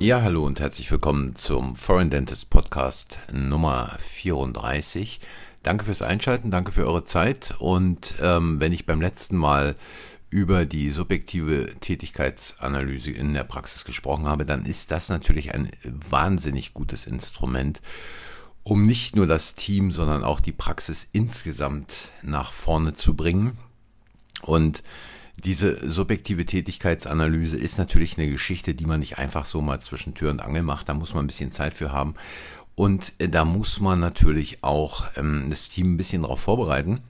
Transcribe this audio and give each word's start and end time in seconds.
Ja, 0.00 0.22
hallo 0.22 0.46
und 0.46 0.60
herzlich 0.60 0.92
willkommen 0.92 1.34
zum 1.34 1.74
Foreign 1.74 2.08
Dentist 2.08 2.50
Podcast 2.50 3.18
Nummer 3.32 3.96
34. 3.98 5.18
Danke 5.64 5.86
fürs 5.86 6.02
Einschalten, 6.02 6.52
danke 6.52 6.70
für 6.70 6.86
eure 6.86 7.02
Zeit 7.02 7.56
und 7.58 8.14
ähm, 8.22 8.60
wenn 8.60 8.72
ich 8.72 8.86
beim 8.86 9.00
letzten 9.00 9.36
Mal 9.36 9.74
über 10.30 10.66
die 10.66 10.90
subjektive 10.90 11.74
Tätigkeitsanalyse 11.80 13.10
in 13.10 13.34
der 13.34 13.42
Praxis 13.42 13.84
gesprochen 13.84 14.28
habe, 14.28 14.46
dann 14.46 14.66
ist 14.66 14.92
das 14.92 15.08
natürlich 15.08 15.52
ein 15.52 15.72
wahnsinnig 16.08 16.74
gutes 16.74 17.04
Instrument, 17.04 17.82
um 18.62 18.82
nicht 18.82 19.16
nur 19.16 19.26
das 19.26 19.56
Team, 19.56 19.90
sondern 19.90 20.22
auch 20.22 20.38
die 20.38 20.52
Praxis 20.52 21.08
insgesamt 21.10 21.92
nach 22.22 22.52
vorne 22.52 22.94
zu 22.94 23.16
bringen. 23.16 23.58
Und 24.42 24.84
diese 25.44 25.88
subjektive 25.88 26.44
Tätigkeitsanalyse 26.44 27.56
ist 27.56 27.78
natürlich 27.78 28.18
eine 28.18 28.28
Geschichte, 28.28 28.74
die 28.74 28.86
man 28.86 29.00
nicht 29.00 29.18
einfach 29.18 29.44
so 29.44 29.60
mal 29.60 29.80
zwischen 29.80 30.14
Tür 30.14 30.30
und 30.30 30.40
Angel 30.40 30.62
macht. 30.62 30.88
Da 30.88 30.94
muss 30.94 31.14
man 31.14 31.24
ein 31.24 31.28
bisschen 31.28 31.52
Zeit 31.52 31.74
für 31.74 31.92
haben. 31.92 32.14
Und 32.74 33.12
äh, 33.18 33.28
da 33.28 33.44
muss 33.44 33.80
man 33.80 34.00
natürlich 34.00 34.62
auch 34.62 35.06
ähm, 35.16 35.46
das 35.48 35.68
Team 35.68 35.94
ein 35.94 35.96
bisschen 35.96 36.22
darauf 36.22 36.40
vorbereiten. 36.40 37.00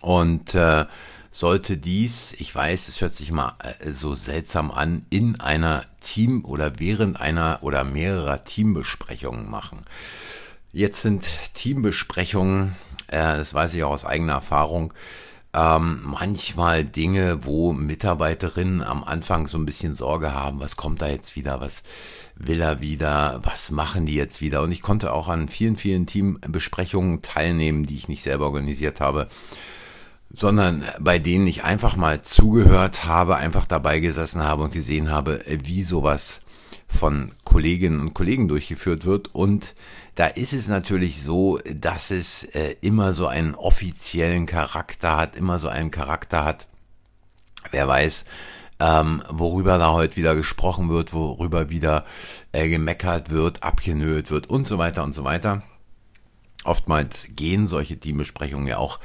Und 0.00 0.54
äh, 0.54 0.86
sollte 1.30 1.76
dies, 1.76 2.32
ich 2.38 2.54
weiß, 2.54 2.88
es 2.88 3.00
hört 3.00 3.14
sich 3.14 3.30
mal 3.30 3.56
äh, 3.60 3.92
so 3.92 4.14
seltsam 4.14 4.70
an, 4.70 5.04
in 5.10 5.40
einer 5.40 5.84
Team 6.00 6.44
oder 6.44 6.78
während 6.78 7.20
einer 7.20 7.58
oder 7.62 7.84
mehrerer 7.84 8.44
Teambesprechungen 8.44 9.50
machen. 9.50 9.84
Jetzt 10.72 11.02
sind 11.02 11.28
Teambesprechungen, 11.54 12.74
äh, 13.08 13.36
das 13.36 13.52
weiß 13.52 13.74
ich 13.74 13.84
auch 13.84 13.92
aus 13.92 14.04
eigener 14.04 14.34
Erfahrung, 14.34 14.94
ähm, 15.54 16.02
manchmal 16.04 16.84
Dinge, 16.84 17.44
wo 17.44 17.72
Mitarbeiterinnen 17.72 18.82
am 18.82 19.02
Anfang 19.02 19.46
so 19.46 19.56
ein 19.56 19.66
bisschen 19.66 19.94
Sorge 19.94 20.32
haben, 20.32 20.60
was 20.60 20.76
kommt 20.76 21.00
da 21.00 21.08
jetzt 21.08 21.36
wieder, 21.36 21.60
was 21.60 21.82
will 22.36 22.60
er 22.60 22.80
wieder, 22.80 23.40
was 23.42 23.70
machen 23.70 24.06
die 24.06 24.14
jetzt 24.14 24.40
wieder. 24.40 24.62
Und 24.62 24.72
ich 24.72 24.82
konnte 24.82 25.12
auch 25.12 25.28
an 25.28 25.48
vielen, 25.48 25.76
vielen 25.76 26.06
Teambesprechungen 26.06 27.22
teilnehmen, 27.22 27.86
die 27.86 27.96
ich 27.96 28.08
nicht 28.08 28.22
selber 28.22 28.46
organisiert 28.46 29.00
habe, 29.00 29.28
sondern 30.30 30.84
bei 31.00 31.18
denen 31.18 31.46
ich 31.46 31.64
einfach 31.64 31.96
mal 31.96 32.22
zugehört 32.22 33.06
habe, 33.06 33.36
einfach 33.36 33.66
dabei 33.66 34.00
gesessen 34.00 34.42
habe 34.42 34.64
und 34.64 34.72
gesehen 34.72 35.10
habe, 35.10 35.44
wie 35.46 35.82
sowas 35.82 36.42
von 36.88 37.32
Kolleginnen 37.44 38.00
und 38.00 38.14
Kollegen 38.14 38.48
durchgeführt 38.48 39.04
wird. 39.04 39.34
Und 39.34 39.74
da 40.14 40.26
ist 40.26 40.52
es 40.52 40.66
natürlich 40.66 41.22
so, 41.22 41.60
dass 41.64 42.10
es 42.10 42.44
äh, 42.44 42.76
immer 42.80 43.12
so 43.12 43.26
einen 43.26 43.54
offiziellen 43.54 44.46
Charakter 44.46 45.16
hat, 45.16 45.36
immer 45.36 45.58
so 45.58 45.68
einen 45.68 45.90
Charakter 45.90 46.44
hat. 46.44 46.66
Wer 47.70 47.86
weiß, 47.86 48.24
ähm, 48.80 49.22
worüber 49.28 49.78
da 49.78 49.92
heute 49.92 50.16
wieder 50.16 50.34
gesprochen 50.34 50.88
wird, 50.88 51.12
worüber 51.12 51.68
wieder 51.70 52.04
äh, 52.52 52.68
gemeckert 52.68 53.30
wird, 53.30 53.62
abgenölt 53.62 54.30
wird 54.30 54.48
und 54.48 54.66
so 54.66 54.78
weiter 54.78 55.04
und 55.04 55.14
so 55.14 55.24
weiter. 55.24 55.62
Oftmals 56.64 57.28
gehen 57.30 57.68
solche 57.68 57.98
Teambesprechungen 57.98 58.66
ja 58.66 58.78
auch 58.78 58.98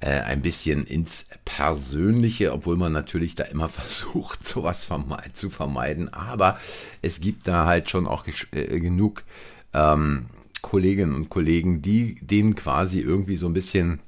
äh, 0.00 0.20
ein 0.20 0.42
bisschen 0.42 0.86
ins 0.86 1.26
Persönliche, 1.44 2.52
obwohl 2.52 2.76
man 2.76 2.92
natürlich 2.92 3.34
da 3.34 3.44
immer 3.44 3.68
versucht, 3.70 4.46
sowas 4.46 4.84
verme 4.84 5.18
zu 5.34 5.50
vermeiden. 5.50 6.12
Aber 6.12 6.58
es 7.02 7.20
gibt 7.20 7.46
da 7.46 7.66
halt 7.66 7.90
schon 7.90 8.06
auch 8.06 8.26
äh, 8.52 8.80
genug 8.80 9.24
ähm, 9.72 10.26
Kolleginnen 10.62 11.14
und 11.14 11.30
Kollegen, 11.30 11.82
die 11.82 12.16
denen 12.20 12.54
quasi 12.54 13.00
irgendwie 13.00 13.36
so 13.36 13.46
ein 13.46 13.54
bisschen 13.54 14.00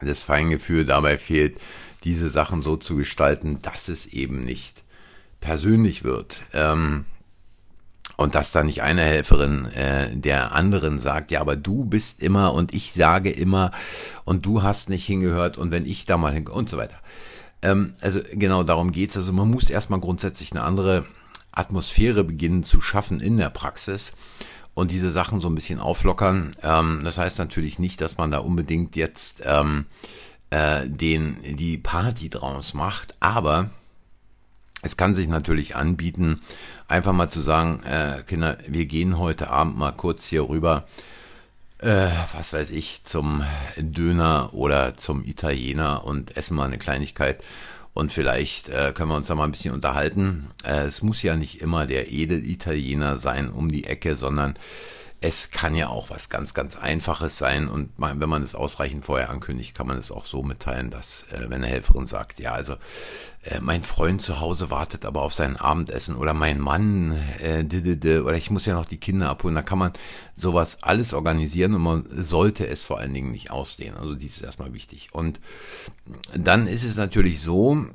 das 0.00 0.22
Feingefühl 0.22 0.84
dabei 0.84 1.16
fehlt, 1.16 1.58
diese 2.04 2.28
Sachen 2.28 2.62
so 2.62 2.76
zu 2.76 2.96
gestalten, 2.96 3.60
dass 3.62 3.88
es 3.88 4.06
eben 4.06 4.44
nicht 4.44 4.82
persönlich 5.40 6.04
wird. 6.04 6.42
Ähm, 6.52 7.06
und 8.16 8.34
dass 8.34 8.52
da 8.52 8.62
nicht 8.62 8.82
eine 8.82 9.02
Helferin 9.02 9.66
äh, 9.66 10.16
der 10.16 10.52
anderen 10.52 11.00
sagt, 11.00 11.30
ja, 11.30 11.40
aber 11.40 11.56
du 11.56 11.84
bist 11.84 12.22
immer 12.22 12.52
und 12.54 12.74
ich 12.74 12.92
sage 12.92 13.30
immer 13.30 13.72
und 14.24 14.46
du 14.46 14.62
hast 14.62 14.88
nicht 14.88 15.06
hingehört 15.06 15.58
und 15.58 15.70
wenn 15.70 15.86
ich 15.86 16.06
da 16.06 16.16
mal 16.16 16.32
hingehört 16.32 16.58
und 16.58 16.70
so 16.70 16.76
weiter. 16.76 16.96
Ähm, 17.62 17.94
also 18.00 18.20
genau 18.32 18.62
darum 18.62 18.92
geht's. 18.92 19.16
Also 19.16 19.32
man 19.32 19.50
muss 19.50 19.70
erstmal 19.70 20.00
grundsätzlich 20.00 20.52
eine 20.52 20.62
andere 20.62 21.06
Atmosphäre 21.52 22.24
beginnen 22.24 22.62
zu 22.64 22.80
schaffen 22.80 23.20
in 23.20 23.38
der 23.38 23.50
Praxis 23.50 24.12
und 24.74 24.90
diese 24.90 25.10
Sachen 25.10 25.40
so 25.40 25.48
ein 25.48 25.54
bisschen 25.54 25.80
auflockern. 25.80 26.52
Ähm, 26.62 27.00
das 27.04 27.18
heißt 27.18 27.38
natürlich 27.38 27.78
nicht, 27.78 28.00
dass 28.00 28.16
man 28.18 28.30
da 28.30 28.38
unbedingt 28.38 28.96
jetzt 28.96 29.42
ähm, 29.44 29.86
äh, 30.50 30.86
den, 30.86 31.56
die 31.56 31.78
Party 31.78 32.28
draus 32.30 32.74
macht, 32.74 33.14
aber 33.20 33.70
es 34.86 34.96
kann 34.96 35.14
sich 35.14 35.28
natürlich 35.28 35.76
anbieten, 35.76 36.40
einfach 36.88 37.12
mal 37.12 37.28
zu 37.28 37.40
sagen, 37.40 37.82
äh, 37.82 38.22
Kinder, 38.26 38.58
wir 38.66 38.86
gehen 38.86 39.18
heute 39.18 39.50
Abend 39.50 39.76
mal 39.76 39.92
kurz 39.92 40.26
hier 40.26 40.48
rüber, 40.48 40.86
äh, 41.80 42.08
was 42.32 42.52
weiß 42.52 42.70
ich, 42.70 43.02
zum 43.04 43.44
Döner 43.76 44.50
oder 44.54 44.96
zum 44.96 45.24
Italiener 45.24 46.04
und 46.04 46.36
essen 46.36 46.56
mal 46.56 46.64
eine 46.64 46.78
Kleinigkeit. 46.78 47.42
Und 47.92 48.12
vielleicht 48.12 48.68
äh, 48.68 48.92
können 48.94 49.10
wir 49.10 49.16
uns 49.16 49.26
da 49.26 49.34
mal 49.34 49.44
ein 49.44 49.52
bisschen 49.52 49.74
unterhalten. 49.74 50.48
Äh, 50.64 50.86
es 50.86 51.02
muss 51.02 51.22
ja 51.22 51.36
nicht 51.36 51.60
immer 51.60 51.86
der 51.86 52.12
Edel-Italiener 52.12 53.16
sein 53.16 53.50
um 53.50 53.72
die 53.72 53.84
Ecke, 53.84 54.16
sondern 54.16 54.58
es 55.20 55.50
kann 55.50 55.74
ja 55.74 55.88
auch 55.88 56.10
was 56.10 56.28
ganz, 56.28 56.52
ganz 56.52 56.76
Einfaches 56.76 57.38
sein 57.38 57.68
und 57.68 57.90
wenn 57.96 58.28
man 58.28 58.42
es 58.42 58.54
ausreichend 58.54 59.04
vorher 59.04 59.30
ankündigt, 59.30 59.74
kann 59.74 59.86
man 59.86 59.96
es 59.96 60.10
auch 60.10 60.26
so 60.26 60.42
mitteilen, 60.42 60.90
dass 60.90 61.24
äh, 61.30 61.40
wenn 61.48 61.64
eine 61.64 61.68
Helferin 61.68 62.06
sagt, 62.06 62.38
ja, 62.38 62.52
also 62.52 62.74
äh, 63.44 63.60
mein 63.60 63.82
Freund 63.82 64.20
zu 64.20 64.40
Hause 64.40 64.70
wartet 64.70 65.06
aber 65.06 65.22
auf 65.22 65.32
sein 65.32 65.56
Abendessen 65.56 66.16
oder 66.16 66.34
mein 66.34 66.60
Mann, 66.60 67.18
äh, 67.40 67.64
oder 68.18 68.36
ich 68.36 68.50
muss 68.50 68.66
ja 68.66 68.74
noch 68.74 68.84
die 68.84 68.98
Kinder 68.98 69.30
abholen, 69.30 69.54
da 69.54 69.62
kann 69.62 69.78
man 69.78 69.92
sowas 70.36 70.82
alles 70.82 71.14
organisieren 71.14 71.74
und 71.74 71.82
man 71.82 72.06
sollte 72.22 72.66
es 72.66 72.82
vor 72.82 72.98
allen 72.98 73.14
Dingen 73.14 73.32
nicht 73.32 73.50
ausdehnen. 73.50 73.96
Also 73.96 74.14
dies 74.14 74.36
ist 74.36 74.42
erstmal 74.42 74.74
wichtig. 74.74 75.08
Und 75.12 75.40
dann 76.34 76.66
ist 76.66 76.84
es 76.84 76.96
natürlich 76.96 77.40
so, 77.40 77.86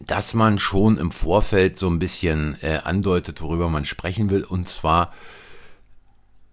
dass 0.00 0.34
man 0.34 0.58
schon 0.58 0.98
im 0.98 1.10
Vorfeld 1.10 1.78
so 1.78 1.88
ein 1.88 1.98
bisschen 1.98 2.58
äh, 2.60 2.80
andeutet, 2.84 3.40
worüber 3.40 3.70
man 3.70 3.84
sprechen 3.84 4.30
will, 4.30 4.44
und 4.44 4.68
zwar 4.68 5.12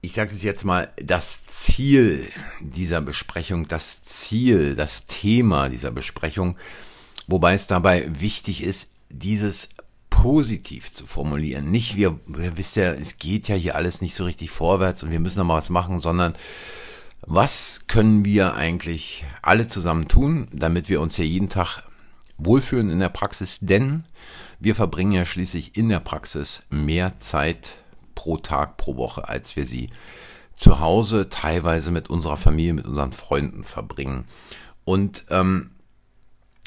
ich 0.01 0.13
sage 0.13 0.31
es 0.31 0.43
jetzt 0.43 0.63
mal, 0.63 0.89
das 0.97 1.45
Ziel 1.45 2.27
dieser 2.61 3.01
Besprechung, 3.01 3.67
das 3.67 4.03
Ziel, 4.05 4.75
das 4.75 5.05
Thema 5.07 5.69
dieser 5.69 5.91
Besprechung, 5.91 6.57
wobei 7.27 7.53
es 7.53 7.67
dabei 7.67 8.07
wichtig 8.19 8.63
ist, 8.63 8.89
dieses 9.09 9.69
positiv 10.09 10.93
zu 10.93 11.05
formulieren. 11.05 11.69
Nicht 11.71 11.95
wir, 11.95 12.19
ihr 12.27 12.57
wisst 12.57 12.75
ja, 12.75 12.93
es 12.93 13.17
geht 13.17 13.47
ja 13.47 13.55
hier 13.55 13.75
alles 13.75 14.01
nicht 14.01 14.15
so 14.15 14.23
richtig 14.23 14.51
vorwärts 14.51 15.03
und 15.03 15.11
wir 15.11 15.19
müssen 15.19 15.39
noch 15.39 15.45
mal 15.45 15.57
was 15.57 15.69
machen, 15.69 15.99
sondern 15.99 16.35
was 17.21 17.81
können 17.87 18.25
wir 18.25 18.53
eigentlich 18.53 19.25
alle 19.41 19.67
zusammen 19.67 20.07
tun, 20.07 20.47
damit 20.51 20.89
wir 20.89 21.01
uns 21.01 21.17
ja 21.17 21.23
jeden 21.23 21.49
Tag 21.49 21.83
wohlfühlen 22.37 22.89
in 22.89 22.99
der 22.99 23.09
Praxis, 23.09 23.59
denn 23.61 24.05
wir 24.59 24.75
verbringen 24.75 25.11
ja 25.11 25.25
schließlich 25.25 25.77
in 25.77 25.89
der 25.89 25.99
Praxis 25.99 26.63
mehr 26.69 27.19
Zeit 27.19 27.75
pro 28.19 28.35
Tag, 28.35 28.75
pro 28.75 28.97
Woche, 28.97 29.29
als 29.29 29.55
wir 29.55 29.65
sie 29.65 29.91
zu 30.57 30.81
Hause 30.81 31.29
teilweise 31.29 31.89
mit 31.89 32.09
unserer 32.09 32.35
Familie, 32.35 32.73
mit 32.73 32.85
unseren 32.85 33.13
Freunden 33.13 33.63
verbringen. 33.63 34.25
Und 34.83 35.23
ähm, 35.29 35.71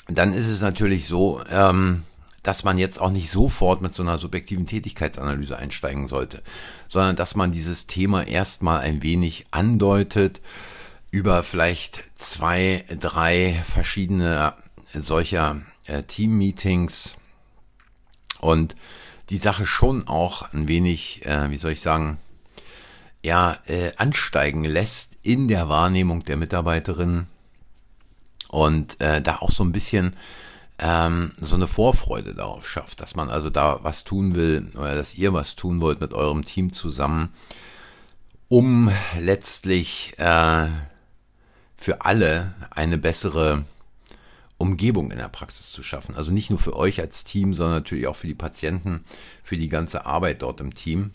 dann 0.09 0.33
ist 0.33 0.47
es 0.47 0.63
natürlich 0.63 1.07
so, 1.07 1.43
ähm, 1.51 2.05
dass 2.43 2.65
man 2.65 2.79
jetzt 2.79 2.99
auch 2.99 3.11
nicht 3.11 3.31
sofort 3.31 3.83
mit 3.83 3.95
so 3.95 4.03
einer 4.03 4.17
subjektiven 4.17 4.67
Tätigkeitsanalyse 4.67 5.55
einsteigen 5.55 6.09
sollte, 6.09 6.43
sondern 6.89 7.17
dass 7.17 7.35
man 7.35 7.53
dieses 7.53 7.87
Thema 7.87 8.27
erstmal 8.27 8.81
ein 8.81 9.03
wenig 9.03 9.45
andeutet 9.51 10.41
über 11.11 11.43
vielleicht 11.43 12.03
zwei, 12.17 12.87
drei 12.99 13.63
verschiedene 13.71 14.55
solcher 14.95 15.61
äh, 15.85 16.03
Team-Meetings 16.03 17.15
und 18.41 18.75
die 19.33 19.39
Sache 19.39 19.67
schon 19.67 20.09
auch 20.09 20.53
ein 20.53 20.69
wenig, 20.69 21.25
äh, 21.25 21.51
wie 21.51 21.57
soll 21.57 21.73
ich 21.73 21.81
sagen, 21.81 22.19
ja, 23.23 23.57
äh, 23.67 23.93
ansteigen 23.97 24.63
lässt 24.63 25.17
in 25.23 25.49
der 25.49 25.71
Wahrnehmung 25.71 26.23
der 26.25 26.37
Mitarbeiterin 26.37 27.27
und 28.49 29.01
äh, 29.01 29.23
da 29.23 29.37
auch 29.37 29.51
so 29.51 29.65
ein 29.65 29.73
bisschen 29.73 30.17
ähm, 30.79 31.33
so 31.41 31.55
eine 31.57 31.67
Vorfreude 31.67 32.35
darauf 32.35 32.69
schafft, 32.69 33.01
dass 33.01 33.15
man 33.15 33.31
also 33.31 33.49
da 33.49 33.79
was 33.83 34.05
tun 34.05 34.35
will 34.35 34.71
oder 34.75 34.95
dass 34.97 35.15
ihr 35.15 35.33
was 35.33 35.57
tun 35.57 35.81
wollt 35.81 36.03
mit 36.03 36.13
eurem 36.13 36.45
Team 36.45 36.75
zusammen, 36.75 37.33
um 38.49 38.93
letztlich 39.19 40.13
äh, 40.19 40.69
für 41.79 42.05
alle 42.05 42.53
eine 42.71 42.99
bessere 42.99 43.65
Umgebung 44.63 45.11
in 45.11 45.19
der 45.19 45.29
Praxis 45.29 45.71
zu 45.71 45.83
schaffen. 45.83 46.15
Also 46.15 46.31
nicht 46.31 46.49
nur 46.49 46.61
für 46.61 46.77
euch 46.77 47.01
als 47.01 47.25
Team, 47.25 47.53
sondern 47.53 47.75
natürlich 47.75 48.07
auch 48.07 48.17
für 48.17 48.29
die 48.29 48.35
Patienten, 48.35 49.05
für 49.43 49.59
die 49.59 49.69
ganze 49.69 50.07
Arbeit 50.07 50.43
dort 50.43 50.61
im 50.61 50.75
Team. 50.75 51.11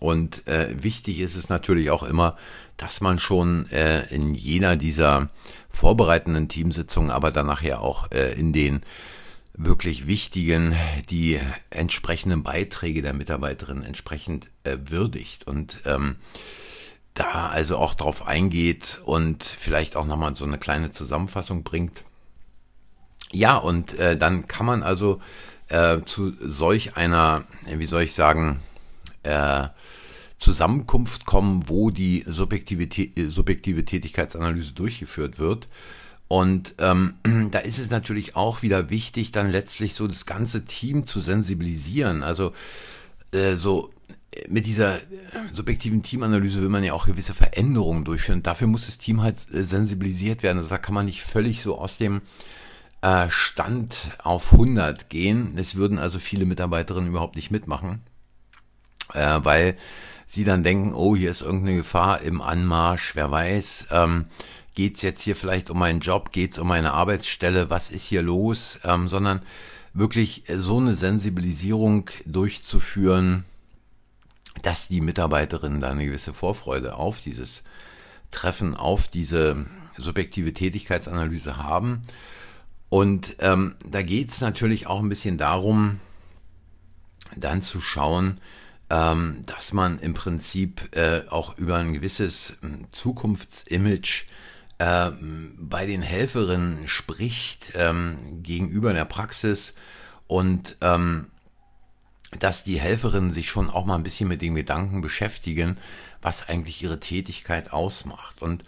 Und 0.00 0.46
äh, 0.48 0.82
wichtig 0.82 1.20
ist 1.20 1.36
es 1.36 1.50
natürlich 1.50 1.90
auch 1.90 2.02
immer, 2.02 2.36
dass 2.78 3.00
man 3.00 3.18
schon 3.18 3.70
äh, 3.70 4.06
in 4.12 4.34
jener 4.34 4.76
dieser 4.76 5.28
vorbereitenden 5.70 6.48
Teamsitzungen, 6.48 7.10
aber 7.10 7.30
dann 7.30 7.46
nachher 7.46 7.80
auch 7.80 8.10
äh, 8.10 8.32
in 8.32 8.52
den 8.52 8.82
wirklich 9.52 10.06
wichtigen, 10.06 10.74
die 11.10 11.38
entsprechenden 11.70 12.42
Beiträge 12.42 13.02
der 13.02 13.12
Mitarbeiterin 13.12 13.84
entsprechend 13.84 14.48
äh, 14.64 14.78
würdigt 14.88 15.46
und 15.46 15.80
ähm, 15.84 16.16
da 17.14 17.48
also 17.48 17.78
auch 17.78 17.94
drauf 17.94 18.26
eingeht 18.26 19.00
und 19.04 19.44
vielleicht 19.44 19.94
auch 19.94 20.06
nochmal 20.06 20.34
so 20.34 20.44
eine 20.44 20.58
kleine 20.58 20.90
Zusammenfassung 20.90 21.62
bringt. 21.62 22.02
Ja, 23.34 23.56
und 23.56 23.98
äh, 23.98 24.16
dann 24.16 24.46
kann 24.46 24.64
man 24.64 24.84
also 24.84 25.20
äh, 25.68 26.02
zu 26.06 26.34
solch 26.40 26.96
einer, 26.96 27.44
wie 27.66 27.86
soll 27.86 28.02
ich 28.02 28.14
sagen, 28.14 28.60
äh, 29.24 29.66
Zusammenkunft 30.38 31.26
kommen, 31.26 31.64
wo 31.66 31.90
die 31.90 32.24
subjektive, 32.28 32.88
subjektive 33.28 33.84
Tätigkeitsanalyse 33.84 34.72
durchgeführt 34.72 35.40
wird. 35.40 35.66
Und 36.28 36.76
ähm, 36.78 37.14
da 37.50 37.58
ist 37.58 37.80
es 37.80 37.90
natürlich 37.90 38.36
auch 38.36 38.62
wieder 38.62 38.88
wichtig, 38.88 39.32
dann 39.32 39.50
letztlich 39.50 39.94
so 39.94 40.06
das 40.06 40.26
ganze 40.26 40.64
Team 40.64 41.08
zu 41.08 41.20
sensibilisieren. 41.20 42.22
Also 42.22 42.52
äh, 43.32 43.56
so 43.56 43.90
mit 44.48 44.66
dieser 44.66 45.00
subjektiven 45.52 46.02
Teamanalyse 46.02 46.60
will 46.60 46.68
man 46.68 46.84
ja 46.84 46.92
auch 46.92 47.06
gewisse 47.06 47.34
Veränderungen 47.34 48.04
durchführen. 48.04 48.44
Dafür 48.44 48.68
muss 48.68 48.86
das 48.86 48.98
Team 48.98 49.22
halt 49.22 49.38
äh, 49.52 49.64
sensibilisiert 49.64 50.44
werden. 50.44 50.58
Also 50.58 50.70
da 50.70 50.78
kann 50.78 50.94
man 50.94 51.06
nicht 51.06 51.22
völlig 51.22 51.62
so 51.62 51.76
aus 51.76 51.98
dem 51.98 52.22
äh, 53.04 53.30
Stand 53.30 54.08
auf 54.22 54.52
100 54.52 55.10
gehen. 55.10 55.58
Es 55.58 55.74
würden 55.74 55.98
also 55.98 56.18
viele 56.18 56.46
Mitarbeiterinnen 56.46 57.10
überhaupt 57.10 57.36
nicht 57.36 57.50
mitmachen, 57.50 58.00
äh, 59.12 59.40
weil 59.42 59.76
sie 60.26 60.44
dann 60.44 60.62
denken, 60.62 60.94
oh, 60.94 61.14
hier 61.14 61.30
ist 61.30 61.42
irgendeine 61.42 61.76
Gefahr 61.76 62.22
im 62.22 62.40
Anmarsch, 62.40 63.14
wer 63.14 63.30
weiß. 63.30 63.88
Ähm, 63.90 64.24
geht 64.74 64.96
es 64.96 65.02
jetzt 65.02 65.20
hier 65.20 65.36
vielleicht 65.36 65.68
um 65.68 65.78
meinen 65.78 66.00
Job, 66.00 66.32
geht 66.32 66.52
es 66.52 66.58
um 66.58 66.66
meine 66.66 66.94
Arbeitsstelle, 66.94 67.68
was 67.68 67.90
ist 67.90 68.06
hier 68.06 68.22
los, 68.22 68.80
ähm, 68.84 69.08
sondern 69.08 69.42
wirklich 69.92 70.44
so 70.56 70.78
eine 70.78 70.94
Sensibilisierung 70.94 72.08
durchzuführen, 72.24 73.44
dass 74.62 74.88
die 74.88 75.02
Mitarbeiterinnen 75.02 75.80
da 75.80 75.90
eine 75.90 76.06
gewisse 76.06 76.32
Vorfreude 76.32 76.94
auf 76.94 77.20
dieses 77.20 77.64
Treffen, 78.30 78.74
auf 78.74 79.08
diese 79.08 79.66
subjektive 79.98 80.54
Tätigkeitsanalyse 80.54 81.58
haben. 81.58 82.00
Und 82.94 83.34
ähm, 83.40 83.74
da 83.84 84.02
geht 84.02 84.30
es 84.30 84.40
natürlich 84.40 84.86
auch 84.86 85.00
ein 85.00 85.08
bisschen 85.08 85.36
darum, 85.36 85.98
dann 87.34 87.60
zu 87.60 87.80
schauen, 87.80 88.38
ähm, 88.88 89.42
dass 89.46 89.72
man 89.72 89.98
im 89.98 90.14
Prinzip 90.14 90.94
äh, 90.96 91.22
auch 91.28 91.58
über 91.58 91.78
ein 91.78 91.92
gewisses 91.92 92.54
hm, 92.60 92.86
Zukunftsimage 92.92 94.26
ähm, 94.78 95.56
bei 95.58 95.86
den 95.86 96.02
Helferinnen 96.02 96.86
spricht 96.86 97.72
ähm, 97.74 98.40
gegenüber 98.44 98.92
der 98.92 99.06
Praxis 99.06 99.74
und 100.28 100.76
ähm, 100.80 101.32
dass 102.38 102.62
die 102.62 102.78
Helferinnen 102.78 103.32
sich 103.32 103.48
schon 103.48 103.70
auch 103.70 103.86
mal 103.86 103.96
ein 103.96 104.04
bisschen 104.04 104.28
mit 104.28 104.40
dem 104.40 104.54
Gedanken 104.54 105.00
beschäftigen, 105.00 105.78
was 106.22 106.48
eigentlich 106.48 106.80
ihre 106.80 107.00
Tätigkeit 107.00 107.72
ausmacht. 107.72 108.40
Und 108.40 108.62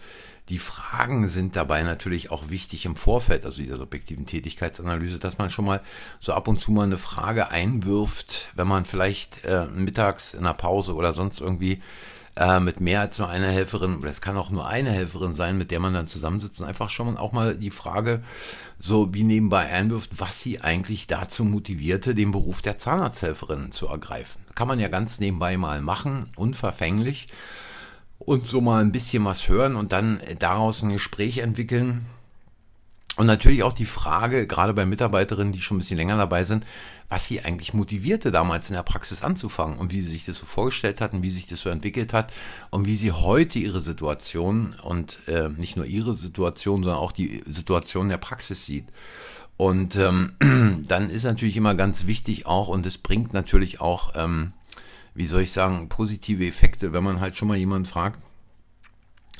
die 0.49 0.59
Fragen 0.59 1.27
sind 1.27 1.55
dabei 1.55 1.83
natürlich 1.83 2.31
auch 2.31 2.49
wichtig 2.49 2.85
im 2.85 2.95
Vorfeld, 2.95 3.45
also 3.45 3.61
dieser 3.61 3.77
subjektiven 3.77 4.25
Tätigkeitsanalyse, 4.25 5.19
dass 5.19 5.37
man 5.37 5.49
schon 5.49 5.65
mal 5.65 5.81
so 6.19 6.33
ab 6.33 6.47
und 6.47 6.59
zu 6.59 6.71
mal 6.71 6.83
eine 6.83 6.97
Frage 6.97 7.49
einwirft, 7.49 8.49
wenn 8.55 8.67
man 8.67 8.85
vielleicht 8.85 9.43
äh, 9.43 9.65
mittags 9.65 10.33
in 10.33 10.43
der 10.43 10.53
Pause 10.53 10.95
oder 10.95 11.13
sonst 11.13 11.41
irgendwie 11.41 11.81
äh, 12.37 12.61
mit 12.61 12.79
mehr 12.79 13.01
als 13.01 13.19
nur 13.19 13.27
einer 13.27 13.49
Helferin, 13.49 13.97
oder 13.97 14.09
es 14.09 14.21
kann 14.21 14.37
auch 14.37 14.49
nur 14.49 14.67
eine 14.67 14.91
Helferin 14.91 15.33
sein, 15.33 15.57
mit 15.57 15.69
der 15.69 15.81
man 15.81 15.93
dann 15.93 16.07
zusammensitzt 16.07 16.61
einfach 16.61 16.89
schon 16.89 17.17
auch 17.17 17.33
mal 17.33 17.55
die 17.55 17.71
Frage 17.71 18.23
so 18.79 19.13
wie 19.13 19.23
nebenbei 19.23 19.65
einwirft, 19.65 20.11
was 20.17 20.41
sie 20.41 20.61
eigentlich 20.61 21.07
dazu 21.07 21.43
motivierte, 21.43 22.15
den 22.15 22.31
Beruf 22.31 22.61
der 22.61 22.77
Zahnarzthelferin 22.77 23.73
zu 23.73 23.87
ergreifen. 23.87 24.39
Kann 24.55 24.67
man 24.67 24.79
ja 24.79 24.87
ganz 24.87 25.19
nebenbei 25.19 25.57
mal 25.57 25.81
machen, 25.81 26.29
unverfänglich 26.35 27.27
und 28.27 28.45
so 28.45 28.59
mal 28.59 28.81
ein 28.81 28.91
bisschen 28.91 29.23
was 29.23 29.47
hören 29.47 29.77
und 29.77 29.93
dann 29.93 30.19
daraus 30.39 30.83
ein 30.83 30.91
Gespräch 30.91 31.37
entwickeln. 31.37 32.05
Und 33.15 33.25
natürlich 33.25 33.63
auch 33.63 33.71
die 33.71 33.85
Frage, 33.85 34.45
gerade 34.47 34.73
bei 34.73 34.85
Mitarbeiterinnen, 34.85 35.53
die 35.53 35.61
schon 35.61 35.77
ein 35.77 35.79
bisschen 35.79 35.95
länger 35.95 36.17
dabei 36.17 36.43
sind, 36.43 36.65
was 37.07 37.25
sie 37.25 37.39
eigentlich 37.39 37.73
motivierte, 37.73 38.29
damals 38.33 38.69
in 38.69 38.75
der 38.75 38.83
Praxis 38.83 39.23
anzufangen 39.23 39.79
und 39.79 39.93
wie 39.93 40.01
sie 40.01 40.11
sich 40.11 40.25
das 40.25 40.35
so 40.35 40.45
vorgestellt 40.45 40.99
hatten, 40.99 41.23
wie 41.23 41.29
sich 41.29 41.47
das 41.47 41.61
so 41.61 41.69
entwickelt 41.69 42.11
hat 42.11 42.33
und 42.69 42.85
wie 42.85 42.97
sie 42.97 43.13
heute 43.13 43.59
ihre 43.59 43.79
Situation 43.79 44.75
und 44.83 45.19
äh, 45.27 45.47
nicht 45.47 45.77
nur 45.77 45.85
ihre 45.85 46.15
Situation, 46.15 46.83
sondern 46.83 46.99
auch 46.99 47.13
die 47.13 47.45
Situation 47.47 48.09
der 48.09 48.17
Praxis 48.17 48.65
sieht. 48.65 48.87
Und 49.55 49.95
ähm, 49.95 50.33
dann 50.89 51.09
ist 51.09 51.23
natürlich 51.23 51.55
immer 51.55 51.75
ganz 51.75 52.07
wichtig 52.07 52.45
auch, 52.45 52.67
und 52.67 52.85
es 52.85 52.97
bringt 52.97 53.31
natürlich 53.31 53.79
auch, 53.79 54.11
ähm, 54.15 54.51
wie 55.17 55.25
soll 55.25 55.41
ich 55.41 55.51
sagen, 55.51 55.89
positive 55.89 56.45
Effekte, 56.45 56.93
wenn 56.93 57.03
man 57.03 57.19
halt 57.19 57.35
schon 57.35 57.47
mal 57.47 57.57
jemanden 57.57 57.87
fragt, 57.87 58.21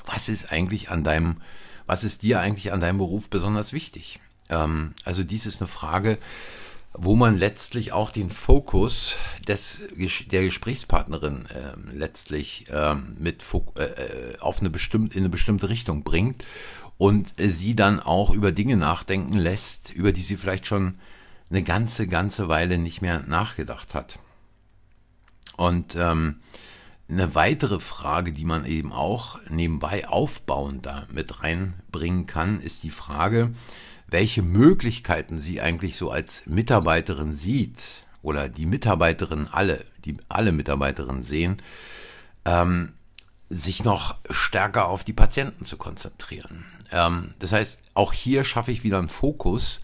was 0.08 0.28
ist 0.28 0.52
eigentlich 0.52 0.90
an 0.90 1.04
deinem, 1.04 1.38
was 1.86 2.04
ist 2.04 2.24
dir 2.24 2.40
eigentlich 2.40 2.74
an 2.74 2.80
deinem 2.80 2.98
Beruf 2.98 3.30
besonders 3.30 3.74
wichtig? 3.74 4.20
Ähm, 4.50 4.94
also 5.06 5.24
dies 5.24 5.46
ist 5.46 5.62
eine 5.62 5.68
Frage, 5.68 6.18
wo 6.94 7.16
man 7.16 7.38
letztlich 7.38 7.92
auch 7.92 8.10
den 8.10 8.32
Fokus 8.32 9.18
des, 9.48 9.84
der 10.32 10.42
Gesprächspartnerin 10.42 11.46
äh, 11.46 11.74
letztlich 11.94 12.68
äh, 12.70 12.96
mit 12.96 13.44
äh, 13.76 13.84
äh, 13.84 14.38
auf 14.40 14.62
eine 14.62 14.72
bestimmte, 14.72 15.16
in 15.16 15.20
eine 15.20 15.30
bestimmte 15.30 15.70
Richtung 15.70 16.04
bringt 16.04 16.44
und 16.98 17.36
sie 17.38 17.76
dann 17.76 18.00
auch 18.00 18.32
über 18.32 18.52
Dinge 18.52 18.78
nachdenken 18.78 19.38
lässt, 19.38 19.92
über 19.92 20.12
die 20.12 20.22
sie 20.22 20.38
vielleicht 20.38 20.66
schon 20.66 20.96
eine 21.52 21.62
ganze, 21.62 22.08
ganze 22.08 22.50
Weile 22.50 22.80
nicht 22.80 23.04
mehr 23.04 23.24
nachgedacht 23.28 23.94
hat. 23.94 24.18
Und 25.58 25.96
ähm, 25.96 26.40
eine 27.10 27.36
weitere 27.36 27.80
Frage, 27.80 28.32
die 28.32 28.46
man 28.46 28.66
eben 28.66 28.94
auch 28.94 29.40
nebenbei 29.50 30.08
aufbauend 30.08 30.86
da 30.86 31.08
mit 31.12 31.44
reinbringen 31.44 32.28
kann, 32.28 32.62
ist 32.62 32.84
die 32.84 32.90
Frage, 32.90 33.52
welche 34.08 34.42
Möglichkeiten 34.42 35.42
sie 35.42 35.60
eigentlich 35.60 35.98
so 35.98 36.12
als 36.12 36.46
Mitarbeiterin 36.46 37.36
sieht 37.36 37.86
oder 38.22 38.50
die 38.50 38.66
Mitarbeiterin 38.66 39.48
alle, 39.52 39.86
die 40.06 40.18
alle 40.30 40.52
Mitarbeiterinnen 40.52 41.24
sehen, 41.24 41.62
ähm, 42.46 42.94
sich 43.50 43.84
noch 43.84 44.16
stärker 44.30 44.88
auf 44.88 45.04
die 45.04 45.14
Patienten 45.14 45.66
zu 45.66 45.78
konzentrieren. 45.78 46.66
Ähm, 46.92 47.34
das 47.40 47.52
heißt, 47.52 47.82
auch 47.94 48.14
hier 48.14 48.44
schaffe 48.44 48.72
ich 48.72 48.84
wieder 48.84 49.00
einen 49.00 49.10
Fokus. 49.10 49.82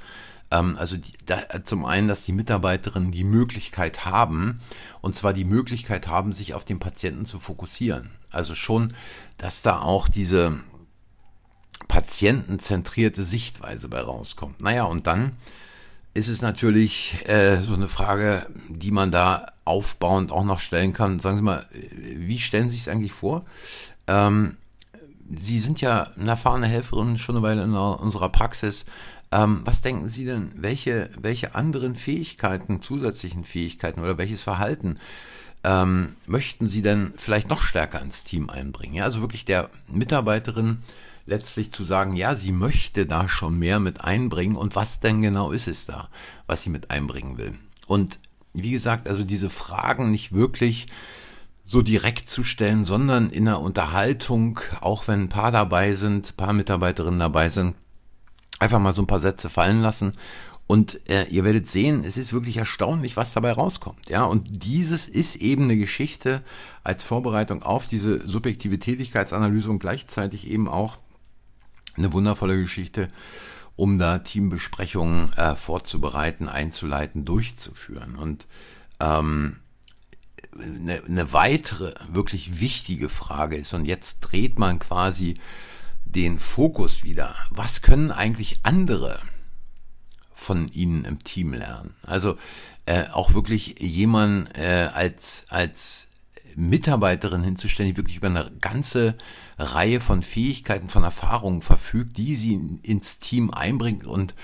Ähm, 0.54 0.78
also 0.78 0.98
die, 0.98 1.14
da, 1.26 1.42
zum 1.66 1.86
einen, 1.86 2.08
dass 2.08 2.24
die 2.24 2.32
Mitarbeiterinnen 2.32 3.12
die 3.12 3.24
Möglichkeit 3.24 4.06
haben, 4.06 4.62
und 5.02 5.16
zwar 5.16 5.34
die 5.34 5.46
Möglichkeit 5.46 6.08
haben, 6.08 6.32
sich 6.32 6.54
auf 6.54 6.64
den 6.64 6.80
Patienten 6.80 7.26
zu 7.26 7.40
fokussieren. 7.40 8.12
Also 8.30 8.56
schon, 8.56 8.94
dass 9.38 9.64
da 9.64 9.82
auch 9.82 10.08
diese 10.08 10.60
patientenzentrierte 11.88 13.24
Sichtweise 13.24 13.90
bei 13.90 14.00
rauskommt. 14.00 14.62
Naja, 14.62 14.84
und 14.84 15.08
dann 15.08 15.34
ist 16.14 16.28
es 16.28 16.42
natürlich 16.42 17.28
äh, 17.28 17.58
so 17.62 17.74
eine 17.74 17.88
Frage, 17.88 18.46
die 18.70 18.92
man 18.92 19.12
da 19.12 19.48
aufbauend 19.66 20.32
auch 20.32 20.44
noch 20.44 20.60
stellen 20.60 20.94
kann. 20.94 21.20
Sagen 21.20 21.38
Sie 21.38 21.44
mal, 21.44 21.66
wie 21.72 22.40
stellen 22.40 22.70
Sie 22.70 22.78
es 22.78 22.88
eigentlich 22.88 23.14
vor? 23.14 23.46
Ähm, 24.08 24.58
Sie 25.36 25.60
sind 25.60 25.82
ja 25.82 26.12
eine 26.18 26.32
erfahrene 26.32 26.68
Helferin 26.68 27.18
schon 27.18 27.36
eine 27.36 27.44
Weile 27.44 27.64
in 27.64 27.74
unserer 27.74 28.30
Praxis. 28.30 28.86
Ähm, 29.34 29.62
was 29.66 29.82
denken 29.82 30.10
Sie 30.10 30.26
denn, 30.26 30.52
welche, 30.56 31.10
welche 31.20 31.56
anderen 31.56 31.96
Fähigkeiten, 31.96 32.84
zusätzlichen 32.84 33.46
Fähigkeiten 33.46 34.00
oder 34.02 34.20
welches 34.20 34.44
Verhalten 34.44 35.00
ähm, 35.64 36.16
möchten 36.28 36.68
Sie 36.68 36.84
denn 36.84 37.14
vielleicht 37.18 37.50
noch 37.50 37.62
stärker 37.62 38.00
ins 38.00 38.24
Team 38.24 38.52
einbringen? 38.52 38.94
Ja, 38.94 39.06
also 39.06 39.22
wirklich 39.22 39.44
der 39.44 39.72
Mitarbeiterin 39.88 40.84
letztlich 41.26 41.72
zu 41.72 41.84
sagen, 41.84 42.16
ja, 42.16 42.36
sie 42.36 42.52
möchte 42.52 43.08
da 43.08 43.28
schon 43.28 43.58
mehr 43.58 43.80
mit 43.80 44.02
einbringen 44.02 44.56
und 44.56 44.76
was 44.76 45.00
denn 45.00 45.22
genau 45.24 45.52
ist 45.52 45.68
es 45.68 45.88
da, 45.88 46.10
was 46.46 46.62
sie 46.62 46.70
mit 46.70 46.92
einbringen 46.92 47.38
will. 47.38 47.56
Und 47.88 48.20
wie 48.54 48.72
gesagt, 48.72 49.08
also 49.08 49.24
diese 49.24 49.50
Fragen 49.50 50.12
nicht 50.12 50.34
wirklich 50.34 50.88
so 51.66 51.82
direkt 51.82 52.30
zu 52.30 52.44
stellen, 52.44 52.84
sondern 52.84 53.30
in 53.30 53.46
der 53.46 53.62
Unterhaltung, 53.62 54.60
auch 54.82 55.08
wenn 55.08 55.22
ein 55.22 55.30
paar 55.30 55.52
dabei 55.52 55.94
sind, 55.94 56.32
ein 56.32 56.38
paar 56.38 56.54
Mitarbeiterinnen 56.54 57.20
dabei 57.20 57.50
sind, 57.50 57.76
einfach 58.64 58.80
mal 58.80 58.94
so 58.94 59.02
ein 59.02 59.08
paar 59.08 59.20
Sätze 59.20 59.50
fallen 59.50 59.82
lassen 59.82 60.14
und 60.66 61.08
äh, 61.10 61.26
ihr 61.26 61.44
werdet 61.44 61.70
sehen, 61.70 62.04
es 62.06 62.18
ist 62.18 62.32
wirklich 62.32 62.58
erstaunlich, 62.58 63.18
was 63.18 63.34
dabei 63.34 63.52
rauskommt. 63.52 64.10
Ja, 64.10 64.24
und 64.24 64.64
dieses 64.64 65.08
ist 65.08 65.36
eben 65.36 65.66
eine 65.66 65.78
Geschichte 65.78 66.42
als 66.84 67.04
Vorbereitung 67.04 67.64
auf 67.64 67.86
diese 67.86 68.26
subjektive 68.28 68.80
Tätigkeitsanalyse 68.80 69.70
und 69.70 69.80
gleichzeitig 69.80 70.50
eben 70.50 70.70
auch 70.70 70.98
eine 71.96 72.14
wundervolle 72.14 72.60
Geschichte, 72.60 73.10
um 73.76 74.00
da 74.00 74.20
Teambesprechungen 74.20 75.34
äh, 75.34 75.56
vorzubereiten, 75.56 76.48
einzuleiten, 76.48 77.26
durchzuführen. 77.26 78.16
Und 78.16 78.48
ähm, 79.00 79.58
eine, 80.58 81.04
eine 81.04 81.34
weitere 81.34 81.94
wirklich 82.08 82.60
wichtige 82.62 83.10
Frage 83.10 83.58
ist, 83.58 83.74
und 83.74 83.86
jetzt 83.86 84.22
dreht 84.22 84.58
man 84.60 84.80
quasi 84.80 85.36
den 86.06 86.40
Fokus 86.40 87.04
wieder. 87.04 87.36
Was 87.50 87.82
können 87.82 88.12
eigentlich 88.12 88.60
andere 88.64 89.20
von 90.44 90.68
ihnen 90.68 91.06
im 91.06 91.24
Team 91.24 91.54
lernen. 91.54 91.96
Also 92.04 92.38
äh, 92.86 93.06
auch 93.12 93.34
wirklich 93.34 93.80
jemanden 93.80 94.48
äh, 94.56 94.90
als, 94.94 95.46
als 95.50 96.08
Mitarbeiterin 96.56 97.44
hinzustellen, 97.44 97.92
die 97.92 97.98
wirklich 97.98 98.18
über 98.18 98.28
eine 98.28 98.52
ganze 98.62 99.16
Reihe 99.58 100.00
von 100.00 100.22
Fähigkeiten, 100.22 100.90
von 100.90 101.04
Erfahrungen 101.04 101.62
verfügt, 101.62 102.18
die 102.18 102.36
sie 102.36 102.60
ins 102.84 103.20
Team 103.20 103.52
einbringt 103.52 104.06
und 104.06 104.36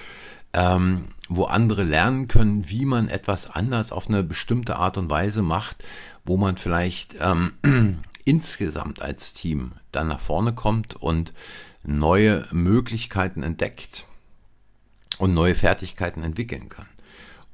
ähm, 0.53 1.09
wo 1.27 1.43
andere 1.43 1.83
lernen 1.83 2.27
können, 2.27 2.69
wie 2.69 2.85
man 2.85 3.07
etwas 3.09 3.51
anders 3.51 3.91
auf 3.91 4.07
eine 4.07 4.23
bestimmte 4.23 4.77
Art 4.77 4.97
und 4.97 5.09
Weise 5.09 5.43
macht, 5.43 5.83
wo 6.25 6.37
man 6.37 6.57
vielleicht 6.57 7.15
ähm, 7.19 7.99
insgesamt 8.29 9.01
als 9.01 9.33
Team 9.33 9.71
dann 9.91 10.07
nach 10.07 10.19
vorne 10.19 10.53
kommt 10.53 10.95
und 10.95 11.33
neue 11.81 12.45
Möglichkeiten 12.51 13.41
entdeckt 13.41 14.05
und 15.17 15.33
neue 15.33 15.55
Fertigkeiten 15.55 16.21
entwickeln 16.21 16.69
kann. 16.69 16.85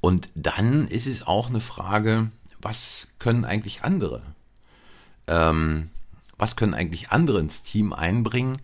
Und 0.02 0.28
dann 0.34 0.86
ist 0.88 1.06
es 1.06 1.26
auch 1.26 1.48
eine 1.48 1.60
Frage, 1.62 2.30
was 2.60 3.08
können 3.18 3.46
eigentlich 3.46 3.84
andere? 3.84 4.20
Ähm, 5.26 5.88
was 6.36 6.56
können 6.56 6.74
eigentlich 6.74 7.08
andere 7.10 7.40
ins 7.40 7.62
Team 7.62 7.94
einbringen, 7.94 8.60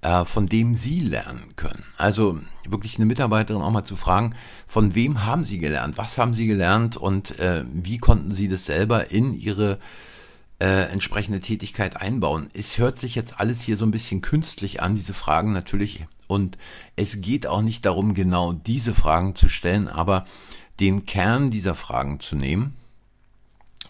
äh, 0.00 0.24
von 0.24 0.48
dem 0.48 0.74
sie 0.74 1.00
lernen 1.00 1.56
können? 1.56 1.84
Also 1.98 2.40
wirklich 2.66 2.96
eine 2.96 3.04
Mitarbeiterin 3.04 3.60
auch 3.60 3.70
mal 3.70 3.84
zu 3.84 3.96
fragen, 3.96 4.34
von 4.66 4.94
wem 4.94 5.26
haben 5.26 5.44
sie 5.44 5.58
gelernt? 5.58 5.98
Was 5.98 6.16
haben 6.16 6.32
sie 6.32 6.46
gelernt 6.46 6.96
und 6.96 7.38
äh, 7.38 7.64
wie 7.70 7.98
konnten 7.98 8.32
sie 8.32 8.48
das 8.48 8.64
selber 8.64 9.10
in 9.10 9.34
ihre 9.34 9.78
äh, 10.60 10.84
entsprechende 10.90 11.40
Tätigkeit 11.40 11.96
einbauen? 11.96 12.50
Es 12.52 12.78
hört 12.78 12.98
sich 12.98 13.14
jetzt 13.14 13.40
alles 13.40 13.62
hier 13.62 13.76
so 13.76 13.84
ein 13.84 13.90
bisschen 13.90 14.20
künstlich 14.20 14.80
an, 14.82 14.94
diese 14.94 15.14
Fragen 15.14 15.52
natürlich. 15.52 16.06
Und 16.26 16.58
es 16.94 17.20
geht 17.20 17.46
auch 17.46 17.62
nicht 17.62 17.84
darum, 17.84 18.14
genau 18.14 18.52
diese 18.52 18.94
Fragen 18.94 19.34
zu 19.34 19.48
stellen, 19.48 19.88
aber 19.88 20.26
den 20.78 21.04
Kern 21.04 21.50
dieser 21.50 21.74
Fragen 21.74 22.20
zu 22.20 22.36
nehmen 22.36 22.76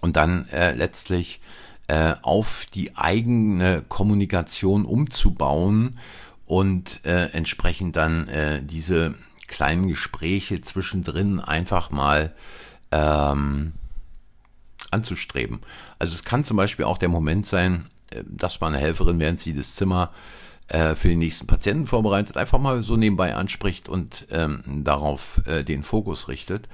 und 0.01 0.17
dann 0.17 0.49
äh, 0.49 0.75
letztlich 0.75 1.41
äh, 1.89 2.15
auf 2.23 2.67
die 2.73 2.97
eigene 2.97 3.83
Kommunikation 3.89 4.85
umzubauen 4.85 5.99
und 6.47 7.05
äh, 7.05 7.27
entsprechend 7.33 7.97
dann 7.97 8.29
äh, 8.29 8.63
diese 8.63 9.15
kleinen 9.47 9.89
Gespräche 9.89 10.61
zwischendrin 10.61 11.41
einfach 11.41 11.91
mal 11.91 12.33
ähm, 12.93 13.73
anzustreben. 14.91 15.61
Also 16.01 16.15
es 16.15 16.25
kann 16.25 16.45
zum 16.45 16.57
Beispiel 16.57 16.87
auch 16.87 16.99
der 16.99 17.09
Moment 17.09 17.47
sein, 17.47 17.87
äh, 18.11 18.25
dass 18.27 18.61
man 18.61 18.75
eine 18.75 18.83
Helferin, 18.83 19.21
während 19.21 19.39
sie 19.39 19.55
das 19.55 19.77
Zimmer 19.77 20.11
äh, 20.67 20.97
für 20.97 21.09
den 21.09 21.21
nächsten 21.21 21.47
Patienten 21.47 21.87
vorbereitet, 21.87 22.37
einfach 22.37 22.59
mal 22.59 22.83
so 22.83 22.97
nebenbei 22.97 23.37
anspricht 23.37 23.89
und 23.89 24.27
ähm, 24.31 24.63
darauf 24.83 25.41
äh, 25.47 25.63
den 25.63 25.85
Fokus 25.85 26.27
richtet. 26.27 26.69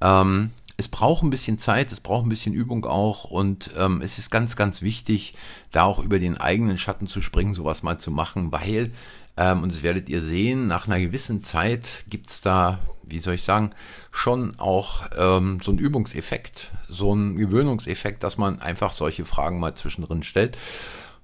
Ähm, 0.00 0.50
es 0.76 0.88
braucht 0.88 1.22
ein 1.22 1.30
bisschen 1.30 1.58
Zeit, 1.58 1.90
es 1.90 2.00
braucht 2.00 2.26
ein 2.26 2.28
bisschen 2.28 2.52
Übung 2.52 2.84
auch 2.84 3.24
und 3.24 3.70
ähm, 3.78 4.02
es 4.02 4.18
ist 4.18 4.30
ganz, 4.30 4.56
ganz 4.56 4.82
wichtig, 4.82 5.34
da 5.72 5.84
auch 5.84 5.98
über 5.98 6.18
den 6.18 6.36
eigenen 6.36 6.76
Schatten 6.76 7.06
zu 7.06 7.22
springen, 7.22 7.54
sowas 7.54 7.82
mal 7.82 7.98
zu 7.98 8.10
machen, 8.10 8.52
weil, 8.52 8.92
ähm, 9.36 9.62
und 9.62 9.72
das 9.72 9.82
werdet 9.82 10.08
ihr 10.08 10.22
sehen, 10.22 10.66
nach 10.66 10.86
einer 10.86 10.98
gewissen 10.98 11.44
Zeit 11.44 12.04
gibt 12.08 12.30
es 12.30 12.40
da, 12.40 12.78
wie 13.04 13.18
soll 13.18 13.34
ich 13.34 13.42
sagen, 13.42 13.72
schon 14.10 14.58
auch 14.58 15.02
ähm, 15.16 15.60
so 15.62 15.70
einen 15.70 15.78
Übungseffekt, 15.78 16.70
so 16.88 17.12
einen 17.12 17.36
Gewöhnungseffekt, 17.36 18.22
dass 18.22 18.38
man 18.38 18.60
einfach 18.60 18.92
solche 18.92 19.24
Fragen 19.24 19.60
mal 19.60 19.74
zwischendrin 19.74 20.22
stellt. 20.22 20.56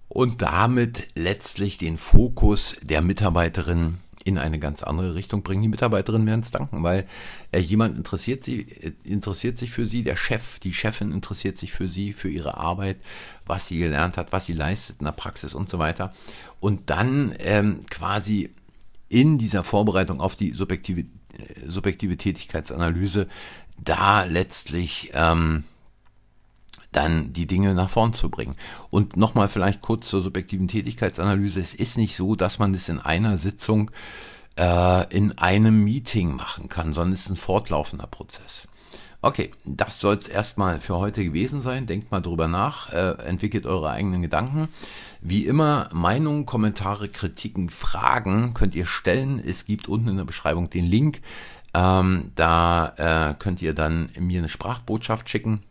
Und 0.09 0.43
damit 0.43 1.09
letztlich 1.15 1.79
den 1.79 1.97
Fokus 1.97 2.77
der 2.83 3.01
Mitarbeiterin 3.01 3.99
in 4.25 4.39
eine 4.39 4.59
ganz 4.59 4.83
andere 4.83 5.15
Richtung 5.15 5.43
bringen. 5.43 5.63
Die 5.63 5.69
Mitarbeiterinnen 5.69 6.27
werden 6.27 6.41
es 6.41 6.51
danken, 6.51 6.83
weil 6.83 7.07
äh, 7.51 7.59
jemand 7.59 7.97
interessiert 7.97 8.45
sie, 8.45 8.61
äh, 8.61 8.93
interessiert 9.05 9.59
sich 9.59 9.71
für 9.71 9.87
sie, 9.87 10.03
der 10.03 10.17
Chef, 10.17 10.59
die 10.61 10.75
Chefin 10.75 11.13
interessiert 11.13 11.59
sich 11.59 11.73
für 11.73 11.89
sie, 11.89 12.13
für 12.13 12.31
ihre 12.31 12.57
Arbeit, 12.57 12.99
was 13.47 13.67
sie 13.67 13.79
gelernt 13.79 14.17
hat, 14.17 14.33
was 14.33 14.47
sie 14.47 14.53
leistet 14.53 14.97
in 15.01 15.05
der 15.05 15.13
Praxis 15.13 15.55
und 15.55 15.69
so 15.69 15.79
weiter. 15.79 16.15
Und 16.61 16.91
dann 16.91 17.35
ähm, 17.39 17.81
quasi 17.91 18.51
in 19.09 19.39
dieser 19.39 19.65
Vorbereitung 19.65 20.21
auf 20.21 20.37
die 20.37 20.53
subjektive, 20.53 21.01
äh, 21.01 21.07
subjektive 21.67 22.17
Tätigkeitsanalyse 22.17 23.29
da 23.79 24.25
letztlich 24.25 25.11
ähm, 25.15 25.65
dann 26.93 27.33
die 27.33 27.47
Dinge 27.47 27.75
nach 27.75 27.91
vorn 27.91 28.13
zu 28.13 28.31
bringen. 28.31 28.57
Und 28.91 29.17
nochmal 29.17 29.49
vielleicht 29.49 29.81
kurz 29.81 30.09
zur 30.09 30.23
subjektiven 30.23 30.69
Tätigkeitsanalyse. 30.69 31.61
Es 31.61 31.75
ist 31.75 31.97
nicht 31.97 32.17
so, 32.17 32.37
dass 32.37 32.59
man 32.59 32.73
das 32.73 32.89
in 32.89 32.99
einer 32.99 33.39
Sitzung 33.39 33.91
äh, 34.57 35.15
in 35.15 35.37
einem 35.39 35.85
Meeting 35.85 36.35
machen 36.35 36.69
kann, 36.69 36.93
sondern 36.93 37.15
es 37.15 37.23
ist 37.23 37.31
ein 37.31 37.37
fortlaufender 37.37 38.07
Prozess. 38.07 38.69
Okay, 39.25 39.53
das 39.65 40.01
soll 40.01 40.17
es 40.17 40.27
erstmal 40.27 40.81
für 40.81 40.97
heute 40.97 41.25
gewesen 41.25 41.63
sein. 41.63 41.87
Denkt 41.87 42.11
mal 42.11 42.21
drüber 42.21 42.49
nach, 42.49 42.93
äh, 42.93 43.13
entwickelt 43.25 43.67
eure 43.67 43.91
eigenen 43.91 44.21
Gedanken. 44.21 44.69
Wie 45.21 45.47
immer, 45.47 45.89
Meinungen, 45.93 46.45
Kommentare, 46.45 47.09
Kritiken, 47.09 47.71
Fragen 47.71 48.53
könnt 48.53 48.75
ihr 48.75 48.87
stellen. 48.87 49.39
Es 49.39 49.65
gibt 49.65 49.89
unten 49.89 50.09
in 50.09 50.17
der 50.17 50.25
Beschreibung 50.25 50.71
den 50.71 50.87
Link. 50.87 51.21
Ähm, 51.73 52.33
da 52.35 53.31
äh, 53.31 53.35
könnt 53.39 53.63
ihr 53.63 53.75
dann 53.75 54.11
mir 54.19 54.41
eine 54.41 54.49
Sprachbotschaft 54.49 55.31
schicken 55.31 55.63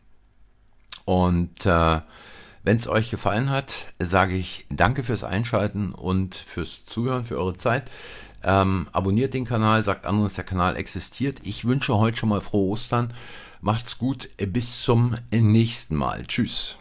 und 1.06 1.66
äh, 1.66 2.02
wenn 2.64 2.78
es 2.78 2.88
euch 2.88 3.10
gefallen 3.10 3.50
hat, 3.50 3.74
sage 4.00 4.36
ich 4.36 4.66
danke 4.70 5.04
fürs 5.04 5.24
Einschalten 5.24 5.94
und 5.94 6.36
fürs 6.36 6.86
Zuhören, 6.86 7.26
für 7.26 7.38
eure 7.38 7.58
Zeit. 7.58 7.90
Ähm, 8.44 8.88
abonniert 8.92 9.34
den 9.34 9.46
Kanal, 9.46 9.84
sagt 9.84 10.06
anderen, 10.06 10.28
dass 10.28 10.36
der 10.36 10.44
Kanal 10.44 10.76
existiert. 10.76 11.40
Ich 11.44 11.66
wünsche 11.66 11.98
heute 11.98 12.18
schon 12.18 12.30
mal 12.30 12.42
frohe 12.42 12.72
Ostern. 12.72 13.14
Macht's 13.62 13.98
gut, 13.98 14.30
bis 14.38 14.82
zum 14.82 15.18
nächsten 15.32 15.96
Mal. 15.96 16.26
Tschüss. 16.26 16.78